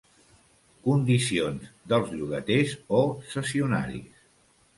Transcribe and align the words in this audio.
Condicions 0.87 1.67
dels 1.91 2.09
llogaters 2.15 2.75
o 3.01 3.03
cessionaris. 3.37 4.19